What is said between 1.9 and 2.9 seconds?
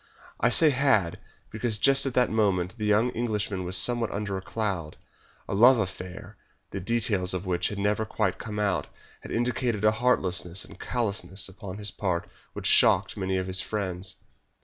at the moment the